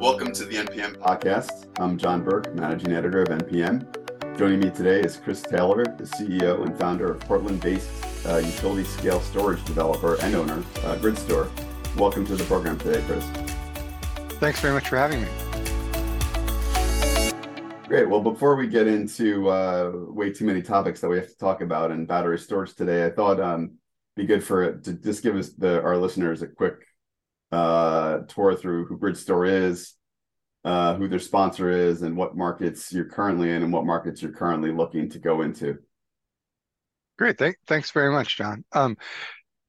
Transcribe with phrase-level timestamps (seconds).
[0.00, 1.66] Welcome to the NPM podcast.
[1.80, 4.38] I'm John Burke, managing editor of NPM.
[4.38, 9.64] Joining me today is Chris Taylor, the CEO and founder of Portland-based uh, utility-scale storage
[9.64, 11.50] developer and owner, uh, GridStor.
[11.96, 13.24] Welcome to the program today, Chris.
[14.38, 15.28] Thanks very much for having me.
[17.88, 18.08] Great.
[18.08, 21.60] Well, before we get into uh, way too many topics that we have to talk
[21.60, 23.72] about in battery storage today, I thought um,
[24.14, 26.87] be good for it to just give us the our listeners a quick
[27.52, 29.94] uh, tour through who GridStor is,
[30.64, 34.32] uh, who their sponsor is, and what markets you're currently in, and what markets you're
[34.32, 35.78] currently looking to go into.
[37.18, 37.38] Great.
[37.38, 38.64] Th- thanks very much, John.
[38.72, 38.96] Um,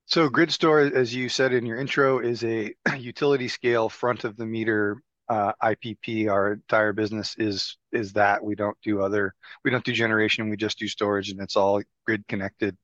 [0.05, 4.45] so GridStor, as you said in your intro, is a utility scale front of the
[4.45, 6.29] meter uh, IPP.
[6.29, 10.49] Our entire business is is that we don't do other we don't do generation.
[10.49, 12.75] We just do storage, and it's all grid connected,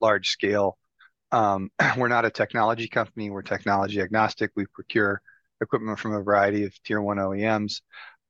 [0.00, 0.78] large scale
[1.32, 3.30] um, we're not a technology company.
[3.30, 4.50] We're technology agnostic.
[4.56, 5.20] We procure
[5.60, 7.80] equipment from a variety of tier one OEMs.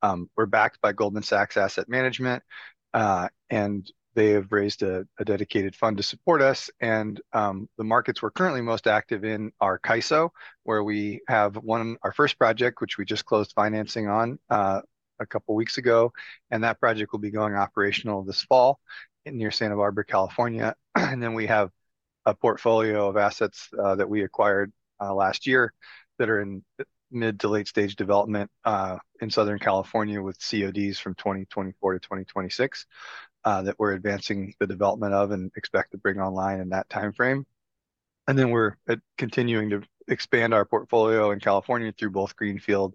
[0.03, 2.43] Um, we're backed by Goldman Sachs Asset Management,
[2.95, 6.71] uh, and they have raised a, a, dedicated fund to support us.
[6.81, 10.31] And um, the markets we're currently most active in are CAISO,
[10.63, 14.81] where we have one our first project, which we just closed financing on uh,
[15.21, 16.13] a couple weeks ago,
[16.51, 18.79] and that project will be going operational this fall
[19.27, 20.75] near Santa Barbara, California.
[20.95, 21.71] and then we have
[22.29, 25.73] a portfolio of assets uh, that we acquired uh, last year
[26.19, 26.63] that are in
[27.11, 32.87] mid to late stage development uh, in Southern California with CODs from 2024 to 2026
[33.45, 37.45] that we're advancing the development of and expect to bring online in that timeframe.
[38.27, 38.77] And then we're
[39.17, 42.95] continuing to expand our portfolio in California through both greenfield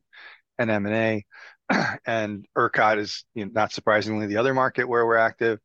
[0.59, 1.25] and M&A.
[2.06, 5.59] And ERCOT is, not surprisingly, the other market where we're active.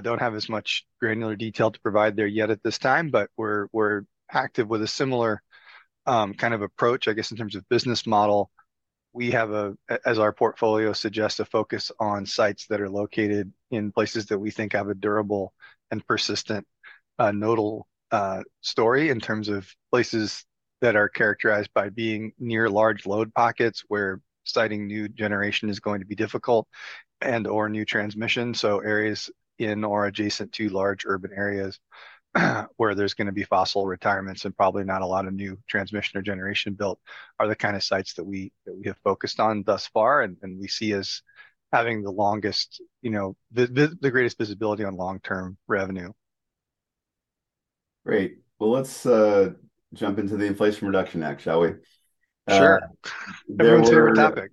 [0.00, 3.66] Don't have as much granular detail to provide there yet at this time, but we're
[3.72, 5.42] we're active with a similar
[6.06, 8.50] um, kind of approach, I guess, in terms of business model.
[9.12, 13.90] We have a, as our portfolio suggests, a focus on sites that are located in
[13.90, 15.52] places that we think have a durable
[15.90, 16.66] and persistent
[17.18, 20.44] uh, nodal uh, story in terms of places
[20.80, 26.00] that are characterized by being near large load pockets where siting new generation is going
[26.00, 26.66] to be difficult
[27.20, 28.54] and or new transmission.
[28.54, 29.30] So areas
[29.60, 31.78] in or adjacent to large urban areas
[32.76, 36.18] where there's going to be fossil retirements and probably not a lot of new transmission
[36.18, 36.98] or generation built
[37.38, 40.22] are the kind of sites that we that we have focused on thus far.
[40.22, 41.22] And, and we see as
[41.72, 46.12] having the longest you know the, the, the greatest visibility on long-term revenue.
[48.04, 48.38] Great.
[48.58, 49.50] Well let's uh,
[49.92, 51.72] jump into the inflation reduction act shall we
[52.56, 52.80] Sure.
[52.82, 53.08] Uh,
[53.58, 54.50] Everyone's were, favorite topic.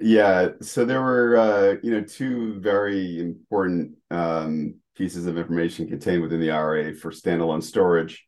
[0.00, 0.48] Yeah.
[0.60, 6.40] So there were, uh, you know, two very important um, pieces of information contained within
[6.40, 8.26] the IRA for standalone storage.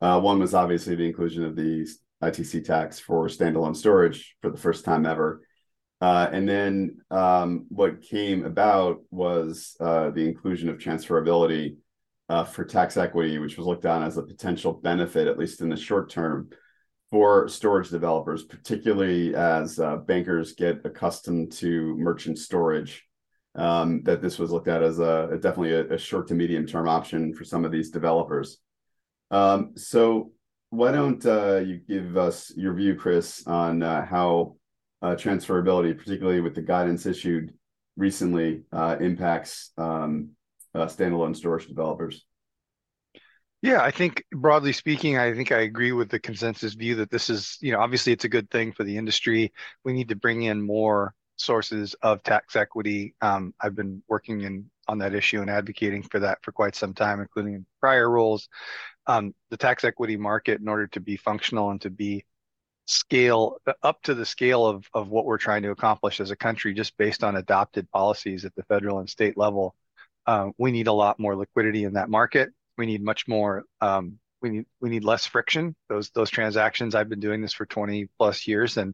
[0.00, 1.88] Uh, one was obviously the inclusion of the
[2.22, 5.42] ITC tax for standalone storage for the first time ever.
[6.00, 11.76] Uh, and then um, what came about was uh, the inclusion of transferability
[12.28, 15.68] uh, for tax equity, which was looked on as a potential benefit, at least in
[15.68, 16.50] the short term,
[17.12, 23.06] for storage developers, particularly as uh, bankers get accustomed to merchant storage.
[23.54, 26.66] Um, that this was looked at as a, a definitely a, a, short to medium
[26.66, 28.56] term option for some of these developers.
[29.30, 30.32] Um, so
[30.70, 34.56] why don't uh, you give us your view, Chris, on uh, how
[35.02, 37.52] uh, transferability, particularly with the guidance issued
[37.98, 40.30] recently, uh, impacts um,
[40.74, 42.24] uh, standalone storage developers?
[43.62, 47.30] Yeah, I think broadly speaking, I think I agree with the consensus view that this
[47.30, 49.52] is, you know, obviously it's a good thing for the industry.
[49.84, 53.14] We need to bring in more sources of tax equity.
[53.20, 56.92] Um, I've been working in on that issue and advocating for that for quite some
[56.92, 58.48] time, including in prior roles.
[59.06, 62.24] Um, the tax equity market, in order to be functional and to be
[62.86, 66.74] scale up to the scale of of what we're trying to accomplish as a country,
[66.74, 69.76] just based on adopted policies at the federal and state level,
[70.26, 72.52] uh, we need a lot more liquidity in that market
[72.82, 75.76] we need much more um, we need we need less friction.
[75.88, 78.92] Those those transactions i've been doing this for 20 plus years and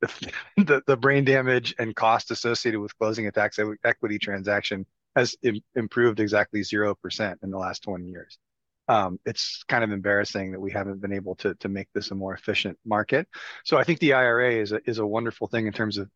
[0.00, 4.86] the, the, brain damage and cost associated with closing a tax equity transaction
[5.16, 8.38] has Im- improved exactly 0% in the last 20 years.
[8.86, 12.14] Um, it's kind of embarrassing that we haven't been able to to make this a
[12.14, 13.26] more efficient market.
[13.64, 16.08] So i think the ira is a, is a wonderful thing in terms of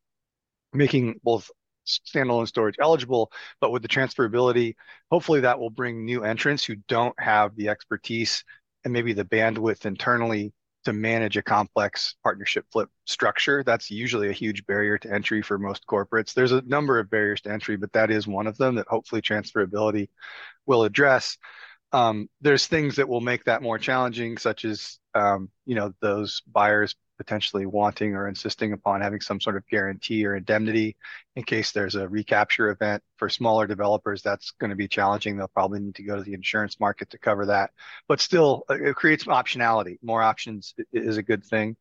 [0.72, 1.50] making both
[1.88, 4.74] standalone storage eligible, but with the transferability,
[5.10, 8.44] hopefully that will bring new entrants who don't have the expertise
[8.84, 10.52] and maybe the bandwidth internally
[10.84, 13.62] to manage a complex partnership flip structure.
[13.62, 16.32] That's usually a huge barrier to entry for most corporates.
[16.32, 19.20] There's a number of barriers to entry, but that is one of them that hopefully
[19.20, 20.08] transferability
[20.66, 21.36] will address.
[21.92, 26.42] Um, there's things that will make that more challenging, such as um, you know those
[26.46, 30.96] buyers potentially wanting or insisting upon having some sort of guarantee or indemnity
[31.36, 33.02] in case there's a recapture event.
[33.16, 35.36] For smaller developers, that's going to be challenging.
[35.36, 37.72] They'll probably need to go to the insurance market to cover that.
[38.06, 39.98] But still, it creates optionality.
[40.02, 41.76] More options is a good thing.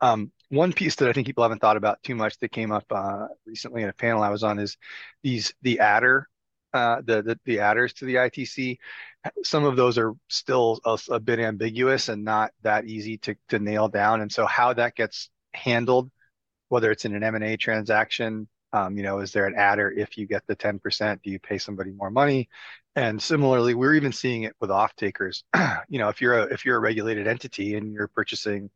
[0.00, 2.84] Um, one piece that I think people haven't thought about too much that came up
[2.90, 4.76] uh, recently in a panel I was on is
[5.22, 6.28] these the adder
[6.76, 8.78] uh, the, the, the adders to the ITC.
[9.42, 13.58] Some of those are still a, a, bit ambiguous and not that easy to to
[13.58, 14.20] nail down.
[14.20, 16.10] And so how that gets handled,
[16.68, 20.26] whether it's in an M&A transaction, um, you know, is there an adder if you
[20.26, 21.22] get the 10%?
[21.22, 22.48] Do you pay somebody more money?
[22.94, 25.44] And similarly, we're even seeing it with off takers.
[25.88, 28.70] you know, if you're a if you're a regulated entity and you're purchasing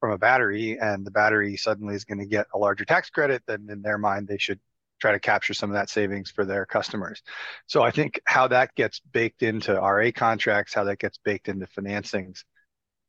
[0.00, 3.42] from a battery and the battery suddenly is going to get a larger tax credit,
[3.46, 4.60] then in their mind they should
[5.00, 7.22] try to capture some of that savings for their customers.
[7.66, 11.66] So I think how that gets baked into RA contracts, how that gets baked into
[11.66, 12.44] financings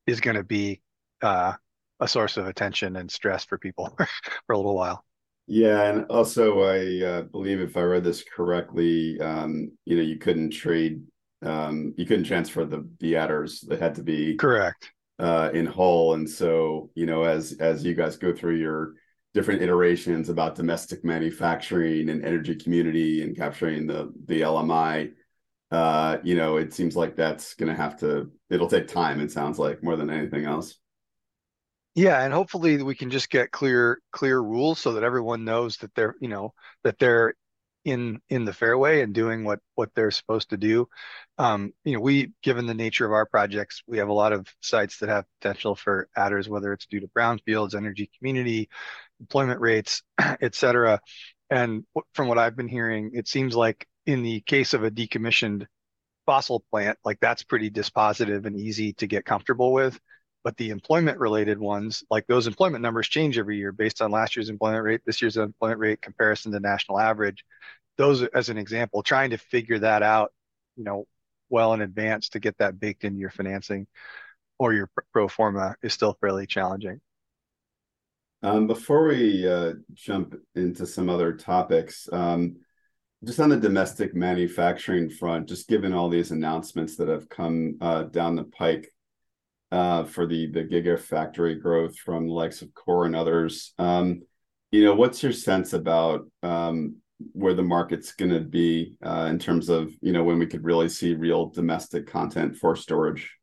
[0.06, 0.82] is going to be
[1.22, 1.54] uh,
[2.00, 3.98] a source of attention and stress for people
[4.46, 5.04] for a little while.
[5.48, 10.18] Yeah, and also I uh, believe if I read this correctly, um, you know, you
[10.18, 11.04] couldn't trade,
[11.42, 16.16] um, you couldn't transfer the the adders; they had to be correct uh, in whole.
[16.16, 18.94] And so, you know, as as you guys go through your
[19.38, 25.14] different iterations about domestic manufacturing and energy community and capturing the the LMI.
[25.70, 28.32] Uh, you know, it seems like that's going to have to.
[28.50, 29.20] It'll take time.
[29.20, 30.80] It sounds like more than anything else.
[31.94, 35.94] Yeah, and hopefully we can just get clear clear rules so that everyone knows that
[35.94, 37.36] they're you know that they're
[37.86, 40.90] in in the fairway and doing what what they're supposed to do.
[41.38, 44.48] Um, you know, we given the nature of our projects, we have a lot of
[44.62, 48.70] sites that have potential for adders, whether it's due to brownfields, energy community,
[49.20, 51.00] employment rates, et cetera.
[51.50, 55.66] And from what I've been hearing, it seems like in the case of a decommissioned
[56.26, 60.00] fossil plant, like that's pretty dispositive and easy to get comfortable with.
[60.44, 64.36] But the employment related ones, like those employment numbers change every year based on last
[64.36, 67.44] year's employment rate, this year's employment rate comparison to national average.
[67.98, 70.32] Those, as an example, trying to figure that out,
[70.76, 71.06] you know,
[71.50, 73.88] well in advance to get that baked into your financing
[74.60, 77.02] or your pro forma is still fairly challenging.
[78.44, 82.58] Um, before we uh, jump into some other topics, um,
[83.26, 88.04] just on the domestic manufacturing front, just given all these announcements that have come uh,
[88.04, 88.92] down the pike
[89.72, 94.22] uh, for the the gigafactory growth from the likes of KORE and others, um,
[94.72, 96.98] you know, what's your sense about um,
[97.34, 100.64] where the market's going to be uh, in terms of you know when we could
[100.64, 103.34] really see real domestic content for storage?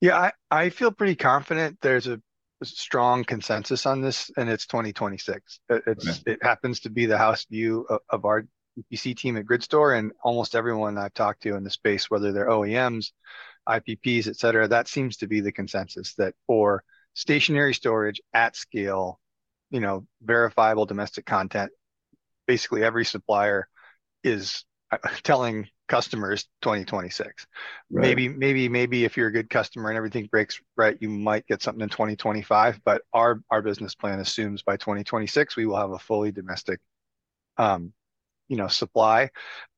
[0.00, 2.20] Yeah, I, I feel pretty confident there's a
[2.62, 5.60] strong consensus on this, and it's 2026.
[5.68, 6.32] It's okay.
[6.32, 8.46] it happens to be the house view of, of our
[8.78, 12.48] EPC team at GridStor, and almost everyone I've talked to in the space, whether they're
[12.48, 13.12] OEMs,
[13.68, 16.82] IPPs, et cetera, that seems to be the consensus that for
[17.14, 19.20] stationary storage at scale,
[19.70, 21.72] you know, verifiable domestic content,
[22.46, 23.68] basically every supplier
[24.24, 27.46] is uh, telling customers 2026
[27.90, 28.02] right.
[28.02, 31.60] maybe maybe maybe if you're a good customer and everything breaks right you might get
[31.60, 35.98] something in 2025 but our our business plan assumes by 2026 we will have a
[35.98, 36.80] fully domestic
[37.58, 37.92] um
[38.50, 39.30] you know supply.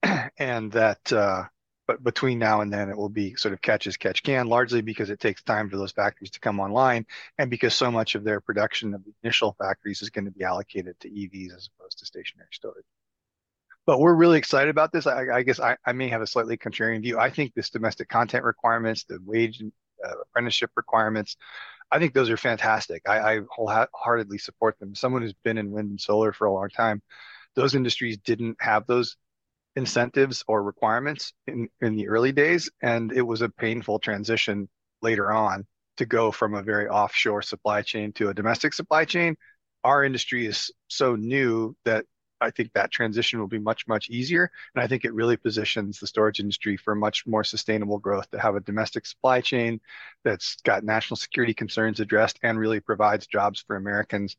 [0.39, 1.45] And that uh
[1.87, 4.81] but between now and then it will be sort of catch as catch can largely
[4.81, 7.07] because it takes time for those factories to come online
[7.39, 10.45] and because so much of their production of the initial factories is going to be
[10.45, 12.85] allocated to evs as opposed to stationary storage
[13.87, 15.07] but we're really excited about this.
[15.07, 17.19] I, I guess I, I, may have a slightly contrarian view.
[17.19, 19.63] I think this domestic content requirements, the wage
[20.05, 21.37] uh, apprenticeship requirements,
[21.91, 23.03] I think those are fantastic.
[23.09, 24.95] I, I wholeheartedly support them.
[24.95, 27.03] Someone who's been in wind and solar for a long time,
[27.55, 29.17] those industries didn't have those
[29.77, 32.71] incentives or requirements in, in the early days.
[32.83, 34.69] And it was a painful transition
[35.03, 35.67] later on
[35.99, 39.37] to go from a very offshore supply chain to a domestic supply chain.
[39.85, 42.07] Our industry is so new that
[42.43, 44.51] I think that transition will be much, much easier.
[44.75, 48.41] And I think it really positions the storage industry for much more sustainable growth to
[48.41, 49.81] have a domestic supply chain
[50.25, 54.37] that's got national security concerns addressed and really provides jobs for Americans.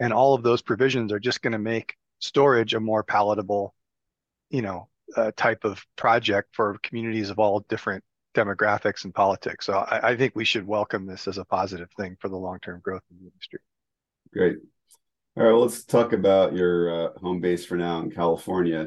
[0.00, 3.74] And all of those provisions are just going to make storage a more palatable,
[4.50, 8.02] you know, uh, type of project for communities of all different
[8.34, 9.66] demographics and politics.
[9.66, 12.80] So I, I think we should welcome this as a positive thing for the long-term
[12.82, 13.60] growth of the industry.
[14.32, 14.58] Great.
[15.36, 18.86] All right, well, let's talk about your uh, home base for now in California.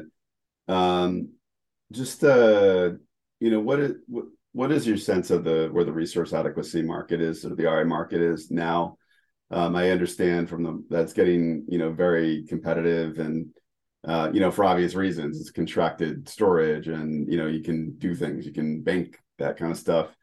[0.66, 1.32] Um,
[1.92, 2.92] just uh,
[3.38, 6.80] you know, what is what, what is your sense of the where the resource adequacy
[6.80, 8.96] market is or the RA market is now?
[9.50, 13.48] Um, I understand from the that's getting you know very competitive and
[14.04, 15.38] uh, you know for obvious reasons.
[15.38, 19.70] It's contracted storage and you know you can do things, you can bank that kind
[19.70, 20.16] of stuff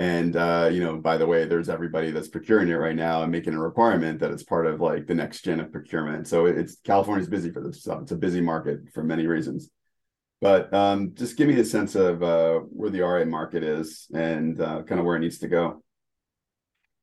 [0.00, 3.30] And uh, you know, by the way, there's everybody that's procuring it right now and
[3.30, 6.26] making a requirement that it's part of like the next gen of procurement.
[6.26, 8.00] So it's California's busy for this stuff.
[8.00, 9.68] It's a busy market for many reasons.
[10.40, 14.58] But um, just give me a sense of uh, where the RA market is and
[14.58, 15.82] uh, kind of where it needs to go.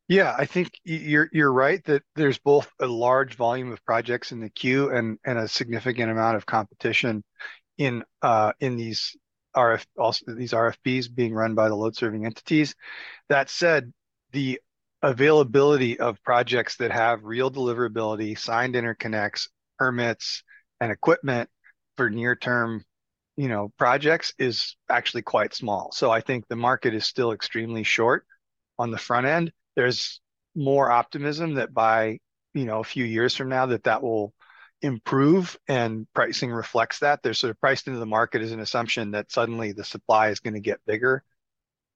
[0.08, 4.40] Yeah, I think you're you're right that there's both a large volume of projects in
[4.40, 7.24] the queue and and a significant amount of competition
[7.78, 9.16] in uh, in these
[9.56, 12.76] RF also these RFPs being run by the load serving entities.
[13.30, 13.94] That said,
[14.32, 14.60] the
[15.02, 20.44] availability of projects that have real deliverability, signed interconnects, permits,
[20.80, 21.50] and equipment
[21.96, 22.84] for near term
[23.38, 25.92] you know projects is actually quite small.
[25.94, 28.26] So I think the market is still extremely short
[28.78, 29.52] on the front end.
[29.76, 30.20] There's
[30.56, 32.18] more optimism that by
[32.54, 34.34] you know a few years from now that that will
[34.82, 37.22] improve and pricing reflects that.
[37.24, 40.40] They're sort of priced into the market as an assumption that suddenly the supply is
[40.40, 41.24] going to get bigger.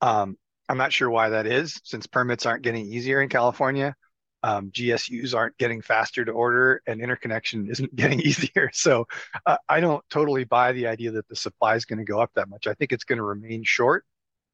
[0.02, 3.96] Um, I'm not sure why that is, since permits aren't getting easier in California.
[4.44, 8.72] Um, GSUs aren't getting faster to order, and interconnection isn't getting easier.
[8.74, 9.08] So
[9.46, 12.32] uh, I don't totally buy the idea that the supply is going to go up
[12.36, 12.68] that much.
[12.68, 14.06] I think it's going to remain short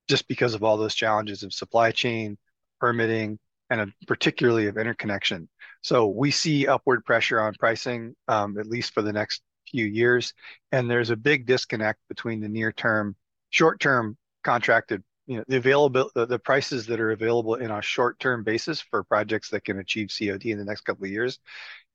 [0.07, 2.38] just because of all those challenges of supply chain,
[2.79, 5.50] permitting, and particularly of interconnection.
[5.81, 10.33] So we see upward pressure on pricing, um, at least for the next few years.
[10.71, 13.15] And there's a big disconnect between the near term,
[13.50, 17.81] short term contracted, you know, the available, the, the prices that are available in a
[17.81, 21.39] short term basis for projects that can achieve COD in the next couple of years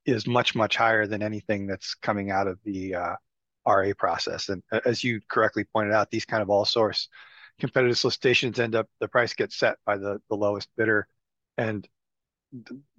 [0.05, 3.15] is much, much higher than anything that's coming out of the uh,
[3.67, 4.49] RA process.
[4.49, 7.09] And as you correctly pointed out, these kind of all source
[7.61, 11.07] competitive solicitations end up, the price gets set by the, the lowest bidder.
[11.59, 11.87] And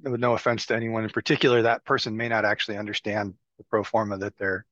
[0.01, 3.83] with no offense to anyone in particular, that person may not actually understand the pro
[3.83, 4.65] forma that they're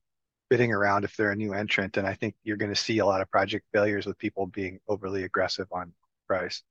[0.50, 1.96] bidding around if they're a new entrant.
[1.96, 4.80] And I think you're going to see a lot of project failures with people being
[4.88, 5.92] overly aggressive on
[6.26, 6.62] price.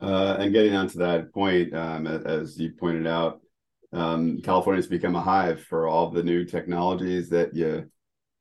[0.00, 3.40] Uh, and getting onto that point, um, as you pointed out,
[3.92, 7.88] um, California's become a hive for all the new technologies that you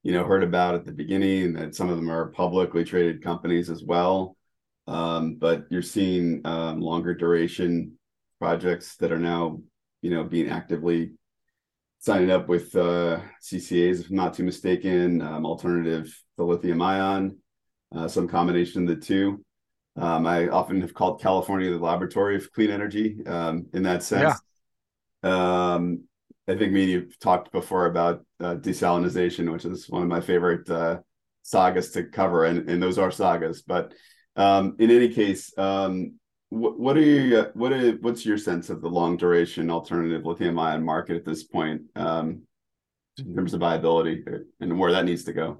[0.02, 1.54] you know heard about at the beginning.
[1.54, 4.36] That some of them are publicly traded companies as well.
[4.88, 7.98] Um, but you're seeing um, longer duration
[8.40, 9.60] projects that are now,
[10.02, 11.14] you know, being actively
[12.00, 17.38] signing up with uh, CCAs, if I'm not too mistaken, um, alternative to lithium ion,
[17.96, 19.44] uh, some combination of the two.
[19.96, 24.38] Um, I often have called California the laboratory of clean energy um, in that sense.
[25.24, 25.76] Yeah.
[25.76, 26.04] Um,
[26.48, 30.20] I think me and you've talked before about uh, desalination, which is one of my
[30.20, 31.00] favorite uh,
[31.44, 33.62] sagas to cover, and, and those are sagas.
[33.62, 33.94] But
[34.36, 36.14] um, in any case, um,
[36.50, 40.58] what, what are you what are what's your sense of the long duration alternative lithium
[40.60, 42.42] ion market at this point um,
[43.18, 44.24] in terms of viability
[44.60, 45.60] and where that needs to go?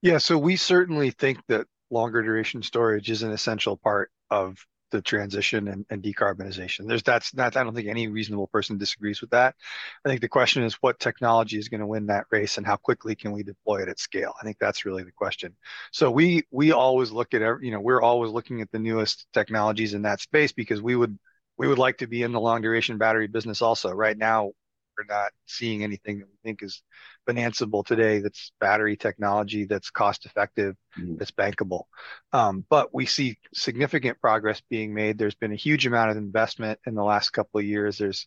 [0.00, 4.56] Yeah, so we certainly think that longer duration storage is an essential part of
[4.92, 6.86] the transition and, and decarbonization.
[6.86, 9.56] There's that's not I don't think any reasonable person disagrees with that.
[10.04, 12.76] I think the question is what technology is going to win that race and how
[12.76, 14.34] quickly can we deploy it at scale.
[14.40, 15.56] I think that's really the question.
[15.90, 19.94] So we we always look at you know we're always looking at the newest technologies
[19.94, 21.18] in that space because we would
[21.58, 23.90] we would like to be in the long duration battery business also.
[23.90, 24.52] Right now
[24.96, 26.82] we're not seeing anything that we think is
[27.28, 31.16] financeable today that's battery technology that's cost effective mm-hmm.
[31.16, 31.84] that's bankable.
[32.32, 35.18] Um, but we see significant progress being made.
[35.18, 37.98] There's been a huge amount of investment in the last couple of years.
[37.98, 38.26] There's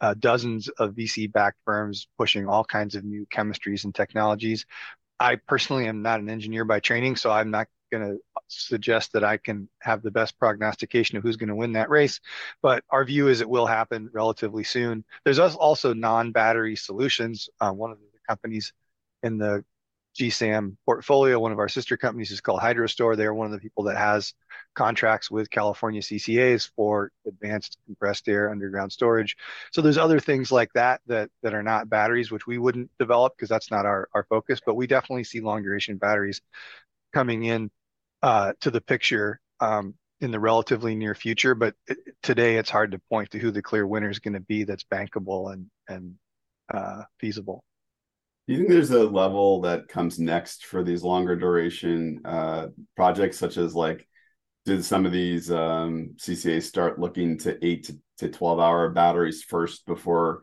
[0.00, 4.64] uh, dozens of vc backed firms pushing all kinds of new chemistries and technologies.
[5.18, 8.18] I personally am not an engineer by training so i'm not going to
[8.48, 12.20] suggest that I can have the best prognostication of who's going to win that race.
[12.62, 15.04] But our view is it will happen relatively soon.
[15.24, 17.48] There's also non-battery solutions.
[17.60, 18.72] Uh, one of the companies
[19.22, 19.64] in the
[20.18, 23.16] GSAM portfolio, one of our sister companies is called Hydrostor.
[23.16, 24.34] They're one of the people that has
[24.74, 29.36] contracts with California CCAs for advanced compressed air underground storage.
[29.70, 33.34] So there's other things like that that that are not batteries, which we wouldn't develop
[33.36, 34.60] because that's not our, our focus.
[34.64, 36.40] But we definitely see long duration batteries
[37.12, 37.70] coming in
[38.22, 41.54] uh, to the picture um, in the relatively near future.
[41.54, 44.40] But it, today, it's hard to point to who the clear winner is going to
[44.40, 46.14] be that's bankable and and
[46.72, 47.64] uh, feasible.
[48.46, 53.38] Do you think there's a level that comes next for these longer duration uh, projects,
[53.38, 54.08] such as like,
[54.64, 59.42] did some of these um, CCAs start looking to eight to, to 12 hour batteries
[59.42, 60.42] first before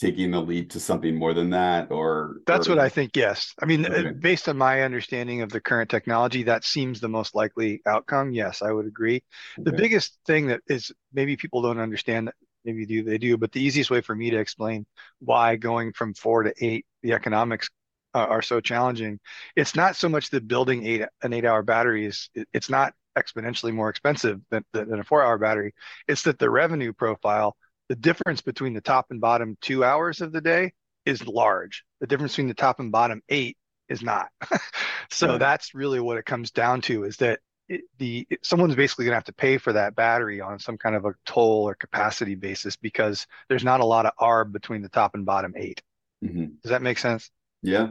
[0.00, 2.70] taking the leap to something more than that or that's or...
[2.70, 4.10] what i think yes i mean okay.
[4.10, 8.62] based on my understanding of the current technology that seems the most likely outcome yes
[8.62, 9.22] i would agree
[9.58, 9.70] okay.
[9.70, 13.52] the biggest thing that is maybe people don't understand that maybe do they do but
[13.52, 14.86] the easiest way for me to explain
[15.18, 17.68] why going from four to eight the economics
[18.14, 19.20] uh, are so challenging
[19.54, 22.94] it's not so much that building eight an eight hour battery is it, it's not
[23.18, 25.74] exponentially more expensive than, than a four hour battery.
[26.08, 27.56] It's that the revenue profile,
[27.90, 30.72] the difference between the top and bottom two hours of the day
[31.04, 31.84] is large.
[32.00, 33.56] The difference between the top and bottom eight
[33.88, 34.28] is not.
[35.10, 39.06] so that's really what it comes down to is that it, the it, someone's basically
[39.06, 41.74] going to have to pay for that battery on some kind of a toll or
[41.74, 45.82] capacity basis because there's not a lot of arb between the top and bottom 8
[46.24, 46.44] mm-hmm.
[46.62, 47.28] Does that make sense?
[47.60, 47.88] Yeah.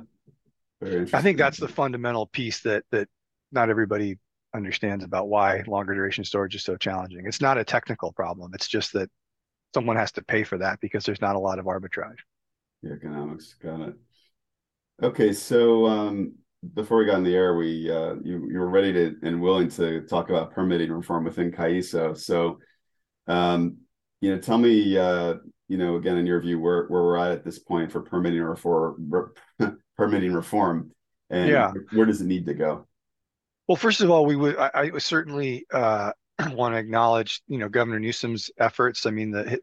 [0.82, 3.10] I think that's the fundamental piece that that
[3.52, 4.18] not everybody
[4.56, 7.26] understands about why longer duration storage is so challenging.
[7.26, 8.52] It's not a technical problem.
[8.54, 9.10] It's just that
[9.74, 12.18] someone has to pay for that because there's not a lot of arbitrage.
[12.84, 13.96] The economics, got it.
[15.02, 16.34] Okay, so um,
[16.74, 19.70] before we got in the air, we uh, you you were ready to and willing
[19.70, 22.18] to talk about permitting reform within CAISO.
[22.18, 22.60] So,
[23.28, 23.78] um,
[24.22, 25.36] you know, tell me, uh,
[25.68, 28.42] you know, again, in your view, where where we're at at this point for permitting
[28.42, 29.12] reform,
[29.98, 30.92] permitting reform,
[31.30, 31.72] and yeah.
[31.94, 32.88] where does it need to go?
[33.68, 36.12] Well, first of all, we would I, I certainly uh,
[36.54, 39.06] want to acknowledge, you know, Governor Newsom's efforts.
[39.06, 39.60] I mean, the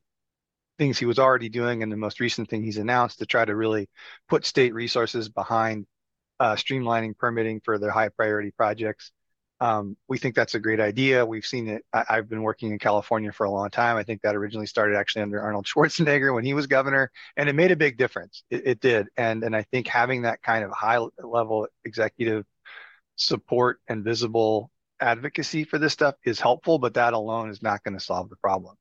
[0.79, 3.57] things he was already doing, and the most recent thing he's announced to try to
[3.57, 3.89] really
[4.29, 5.87] put state resources behind
[6.39, 9.11] uh, streamlining permitting for their high priority projects.
[9.59, 11.25] Um, we think that's a great idea.
[11.25, 11.83] We've seen it.
[11.91, 13.97] I, have been working in California for a long time.
[13.97, 17.55] I think that originally started actually under Arnold Schwarzenegger when he was governor, and it
[17.55, 18.43] made a big difference.
[18.51, 22.45] It, it did, and and I think having that kind of high level executive
[23.17, 27.95] support and visible advocacy for this stuff is helpful, but that alone is not going
[27.95, 28.77] to solve the problem.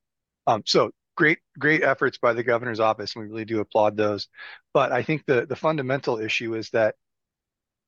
[0.48, 4.28] Um, so great, great efforts by the governor's office, and we really do applaud those.
[4.74, 6.96] But I think the the fundamental issue is that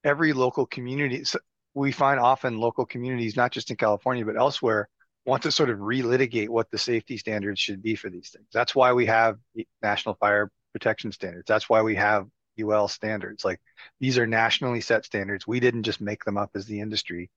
[0.04, 1.40] every local community, so
[1.74, 4.90] we find often local communities, not just in California, but elsewhere,
[5.26, 8.48] want to sort of relitigate what the safety standards should be for these things.
[8.54, 9.38] That's why we have
[9.82, 11.46] national fire protection standards.
[11.48, 12.28] That's why we have
[12.60, 13.46] UL standards.
[13.46, 13.60] Like
[14.00, 15.46] these are nationally set standards.
[15.46, 17.30] We didn't just make them up as the industry.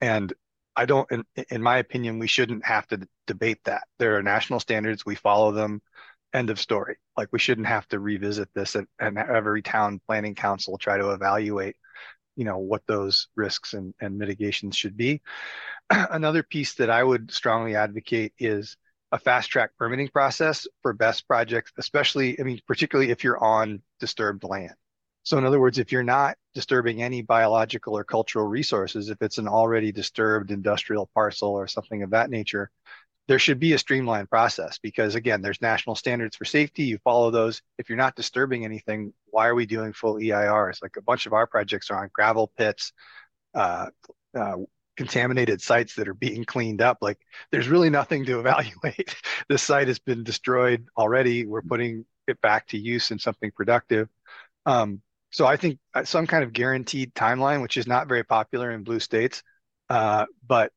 [0.00, 0.32] And
[0.76, 3.82] I don't, in, in my opinion, we shouldn't have to debate that.
[3.98, 5.04] There are national standards.
[5.04, 5.82] We follow them.
[6.32, 6.96] End of story.
[7.16, 11.12] Like we shouldn't have to revisit this and, and every town planning council try to
[11.12, 11.76] evaluate
[12.38, 15.20] you know what those risks and, and mitigations should be.
[15.90, 18.76] Another piece that I would strongly advocate is
[19.10, 23.82] a fast track permitting process for BESS projects, especially, I mean, particularly if you're on
[23.98, 24.74] disturbed land.
[25.22, 29.38] So, in other words, if you're not disturbing any biological or cultural resources, if it's
[29.38, 32.70] an already disturbed industrial parcel or something of that nature,
[33.28, 36.84] there should be a streamlined process because again there's national standards for safety.
[36.84, 37.60] You follow those.
[37.76, 41.34] If you're not disturbing anything why are we doing full eirs like a bunch of
[41.34, 42.92] our projects are on gravel pits
[43.54, 43.88] uh,
[44.36, 44.56] uh,
[44.96, 46.98] contaminated sites that are being cleaned up.
[47.00, 47.18] Like
[47.52, 49.14] there's really nothing to evaluate.
[49.48, 51.46] This site has been destroyed already.
[51.46, 54.08] We're putting it back to use in something productive.
[54.66, 58.70] Um, so i think uh, some kind of guaranteed timeline which is not very popular
[58.70, 59.42] in blue states
[59.90, 60.72] uh, but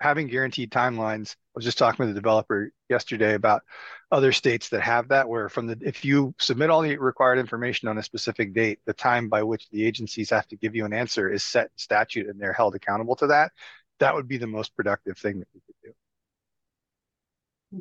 [0.00, 1.32] having guaranteed timelines.
[1.32, 3.62] I was just talking with a developer yesterday about
[4.10, 7.88] other states that have that, where from the if you submit all the required information
[7.88, 10.92] on a specific date, the time by which the agencies have to give you an
[10.92, 13.52] answer is set in statute, and they're held accountable to that.
[13.98, 15.74] That would be the most productive thing that we could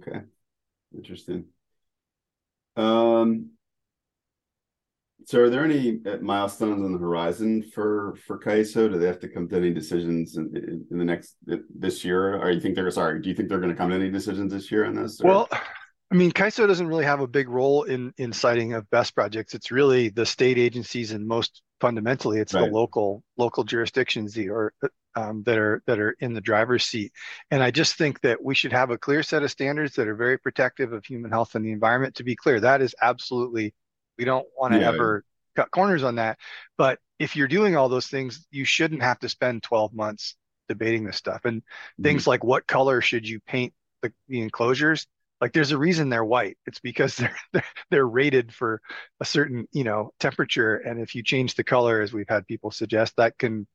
[0.01, 0.11] do.
[0.11, 0.25] Okay,
[0.95, 1.45] interesting.
[2.75, 3.51] Um,
[5.27, 8.89] so, are there any uh, milestones on the horizon for for CAISO?
[8.89, 11.35] Do they have to come to any decisions in, in the next
[11.77, 12.41] this year?
[12.41, 13.21] Or you think they're sorry?
[13.21, 15.19] Do you think they're going to come to any decisions this year on this?
[15.19, 15.27] Or?
[15.27, 15.49] Well,
[16.09, 19.53] I mean, CAISO doesn't really have a big role in in siting of BESS projects.
[19.53, 22.63] It's really the state agencies, and most fundamentally, it's right.
[22.63, 24.71] the local local jurisdictions the, or
[25.15, 27.11] um, that are that are in the driver's seat.
[27.51, 30.15] And I just think that we should have a clear set of standards that are
[30.15, 32.15] very protective of human health and the environment.
[32.15, 33.73] To be clear, that is absolutely
[34.17, 34.89] we don't want to yeah.
[34.89, 35.23] ever
[35.55, 36.37] cut corners on that.
[36.77, 40.35] But if you're doing all those things, you shouldn't have to spend 12 months
[40.67, 41.45] debating this stuff.
[41.45, 42.03] And mm-hmm.
[42.03, 45.07] things like what color should you paint the, the enclosures?
[45.39, 46.57] Like there's a reason they're white.
[46.65, 48.81] It's because they're, they're they're rated for
[49.19, 50.75] a certain, you know, temperature.
[50.75, 53.67] And if you change the color, as we've had people suggest, that can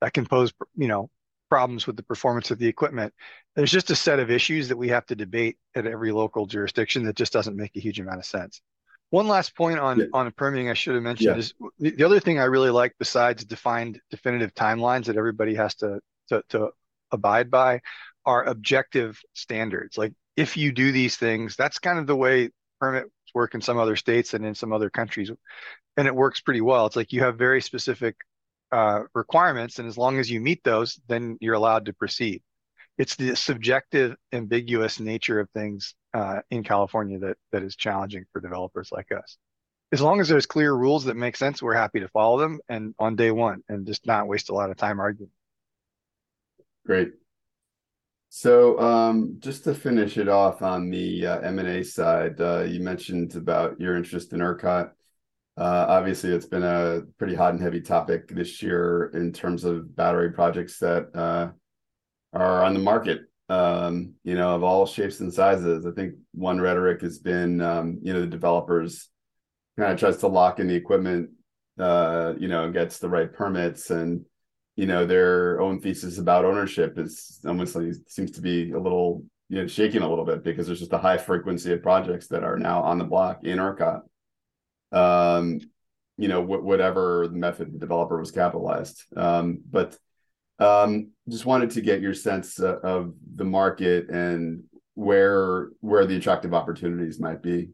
[0.00, 1.10] that can pose, you know,
[1.48, 3.12] problems with the performance of the equipment.
[3.54, 7.04] There's just a set of issues that we have to debate at every local jurisdiction
[7.04, 8.62] that just doesn't make a huge amount of sense.
[9.12, 10.06] One last point on yeah.
[10.14, 11.36] on permitting I should have mentioned yeah.
[11.36, 15.74] is the, the, other thing I really like besides defined definitive timelines that everybody has
[15.76, 16.70] to, to to
[17.10, 17.82] abide by
[18.24, 19.98] are objective standards.
[19.98, 22.48] Like if you do these things, that's kind of the way
[22.80, 25.30] permits work in some other states and in some other countries,
[25.98, 26.86] and it works pretty well.
[26.86, 28.16] It's like you have very specific
[28.72, 32.40] uh, requirements, and as long as you meet those, then you're allowed to proceed.
[32.96, 38.40] It's the subjective, ambiguous nature of things uh, in California that that is challenging for
[38.40, 39.38] developers like us.
[39.92, 42.94] As long as there's clear rules that make sense, we're happy to follow them and
[42.98, 45.30] on day one and just not waste a lot of time arguing.
[46.86, 47.12] Great.
[48.30, 53.36] So, um, just to finish it off on the uh, M&A side, uh, you mentioned
[53.36, 54.90] about your interest in ERCOT.
[55.58, 59.94] Uh, obviously, it's been a pretty hot and heavy topic this year in terms of
[59.94, 61.50] battery projects that uh,
[62.32, 63.20] are on the market,
[63.52, 65.84] um, you know, of all shapes and sizes.
[65.84, 69.10] I think one rhetoric has been, um, you know, the developers
[69.78, 71.30] kind of tries to lock in the equipment,
[71.78, 74.24] uh, you know, gets the right permits and
[74.74, 79.22] you know their own thesis about ownership is almost like seems to be a little
[79.50, 82.42] you know shaking a little bit because there's just a high frequency of projects that
[82.42, 84.00] are now on the block in ERCOT.
[84.92, 85.60] Um,
[86.16, 89.04] you know, wh- whatever method the developer was capitalized.
[89.14, 89.96] Um, but
[90.58, 96.16] um, just wanted to get your sense uh, of the market and where where the
[96.16, 97.70] attractive opportunities might be.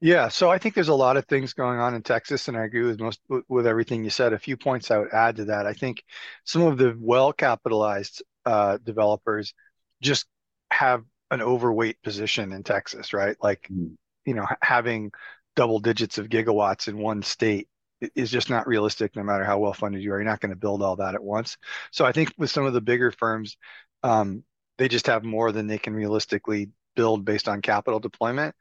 [0.00, 2.64] Yeah, so I think there's a lot of things going on in Texas, and I
[2.64, 4.32] agree with most with everything you said.
[4.32, 5.66] A few points I would add to that.
[5.66, 6.04] I think
[6.44, 9.54] some of the well-capitalized uh, developers
[10.00, 10.26] just
[10.70, 13.36] have an overweight position in Texas, right?
[13.42, 13.96] Like, Mm.
[14.24, 15.10] you know, having
[15.56, 17.68] double digits of gigawatts in one state
[18.14, 20.18] is just not realistic, no matter how well funded you are.
[20.18, 21.56] You're not going to build all that at once.
[21.90, 23.56] So I think with some of the bigger firms,
[24.02, 24.44] um,
[24.76, 28.54] they just have more than they can realistically build based on capital deployment.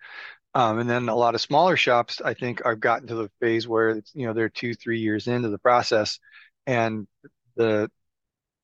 [0.53, 3.67] Um, and then a lot of smaller shops, I think, i've gotten to the phase
[3.67, 6.19] where you know, they're two, three years into the process
[6.65, 7.07] and
[7.55, 7.91] the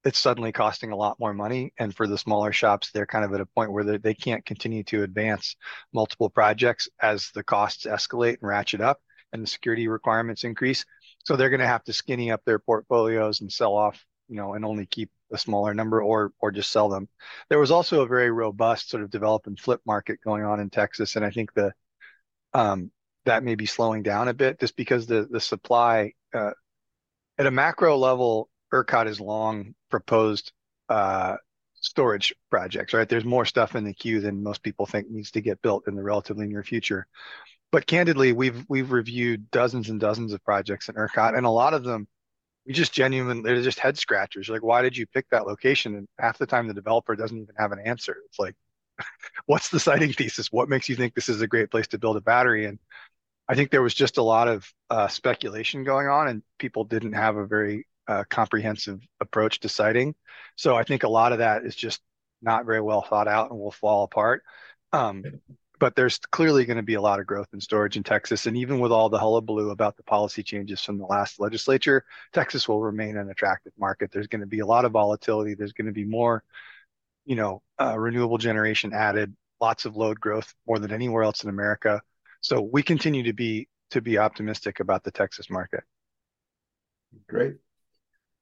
[0.04, 1.72] it's suddenly costing a lot more money.
[1.80, 4.84] And for the smaller shops, they're kind of at a point where they can't continue
[4.86, 5.56] to advance
[5.94, 9.00] multiple projects as the costs escalate and ratchet up
[9.34, 10.86] and the security requirements increase.
[11.26, 14.54] So they're going to have to skinny up their portfolios and sell off, you know,
[14.54, 17.10] and only keep a smaller number or or just sell them.
[17.50, 20.70] There was also a very robust sort of develop and flip market going on in
[20.70, 21.74] Texas, and I think the
[22.54, 22.92] um,
[23.26, 26.52] that may be slowing down a bit just because the the supply uh,
[27.38, 30.52] at a macro level, ERCOT has long proposed
[30.90, 31.36] uh,
[31.76, 33.10] storage projects, right?
[33.10, 35.96] There's more stuff in the queue than most people think needs to get built in
[35.96, 37.08] the relatively near future.
[37.74, 41.74] But candidly, we've we've reviewed dozens and dozens of projects in ERCOT, and a lot
[41.74, 42.08] of them
[42.68, 44.48] we just genuinely they're just head scratchers.
[44.48, 45.96] Like, why did you pick that location?
[45.96, 48.18] And half the time, the developer doesn't even have an answer.
[48.28, 48.54] It's like,
[49.48, 50.52] what's the siting thesis?
[50.52, 52.68] What makes you think this is a great place to build a battery?
[52.68, 52.78] And
[53.50, 57.14] I think there was just a lot of uh, speculation going on, and people didn't
[57.14, 60.14] have a very uh, comprehensive approach to siting.
[60.58, 62.02] So I think a lot of that is just
[62.40, 64.44] not very well thought out and will fall apart.
[64.92, 65.24] Um,
[65.84, 68.56] but there's clearly going to be a lot of growth in storage in Texas, and
[68.56, 72.80] even with all the hullabaloo about the policy changes from the last legislature, Texas will
[72.80, 74.10] remain an attractive market.
[74.10, 75.56] There's going to be a lot of volatility.
[75.56, 76.42] There's going to be more,
[77.26, 81.50] you know, uh, renewable generation added, lots of load growth, more than anywhere else in
[81.50, 82.02] America.
[82.40, 85.84] So we continue to be to be optimistic about the Texas market.
[87.28, 87.56] Great.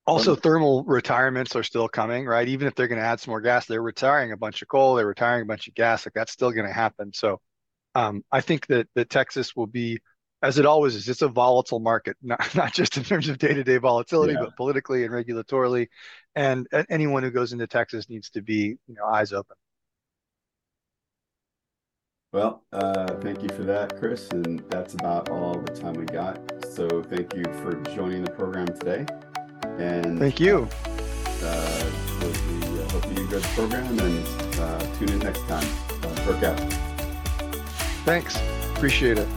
[0.08, 2.48] Also, thermal retirements are still coming, right?
[2.48, 4.96] Even if they're going to add some more gas, they're retiring a bunch of coal,
[4.96, 6.06] they're retiring a bunch of gas.
[6.06, 7.14] Like that's still going to happen.
[7.14, 7.40] So
[7.94, 10.00] um, I think that that Texas will be,
[10.42, 13.78] as it always is, it's a volatile market, not not just in terms of day-to-day
[13.78, 14.40] volatility, Yeah.
[14.42, 15.88] but politically and regulatorily.
[16.36, 19.56] And anyone who goes into Texas needs to be, you know, eyes open.
[22.34, 24.30] Well, uh, thank you for that, Chris.
[24.30, 26.40] And that's about all the time we got.
[26.74, 29.06] So thank you for joining the program today.
[29.80, 30.68] And Thank you.
[31.44, 35.68] uh, be, uh, hope you enjoyed the program and uh, tune in next time.
[36.04, 36.60] Uh, work out.
[38.06, 38.38] Thanks.
[38.76, 39.28] Appreciate it.